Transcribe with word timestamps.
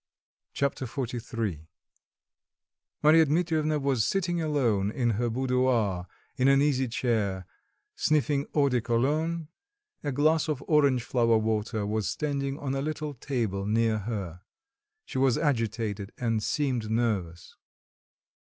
Chapter 0.53 0.87
XLIII 0.87 1.67
Marya 3.03 3.25
Dmitrievna 3.27 3.77
was 3.77 4.03
sitting 4.03 4.41
alone 4.41 4.89
in 4.89 5.11
her 5.11 5.29
boudoir 5.29 6.07
in 6.37 6.47
an 6.47 6.59
easy 6.59 6.87
chair, 6.87 7.45
sniffing 7.95 8.47
eau 8.55 8.67
de 8.67 8.81
cologne; 8.81 9.47
a 10.03 10.11
glass 10.11 10.47
of 10.47 10.63
orange 10.67 11.03
flower 11.03 11.37
water 11.37 11.85
was 11.85 12.09
standing 12.09 12.57
on 12.57 12.73
a 12.73 12.81
little 12.81 13.13
table 13.13 13.67
near 13.67 13.99
her. 13.99 14.41
She 15.05 15.19
was 15.19 15.37
agitated 15.37 16.11
and 16.17 16.41
seemed 16.41 16.89
nervous. 16.89 17.55